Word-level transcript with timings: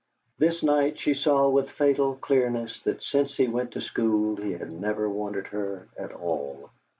This 0.39 0.63
night 0.63 0.97
she 0.97 1.13
saw 1.13 1.47
with 1.47 1.69
fatal 1.69 2.15
clearness 2.15 2.81
that 2.85 3.03
since 3.03 3.37
he 3.37 3.47
went 3.47 3.73
to 3.73 3.81
school 3.81 4.35
he 4.35 4.53
had 4.53 4.71
never 4.71 5.07
wanted 5.07 5.45
her 5.49 5.89
at 5.95 6.11
all. 6.11 6.71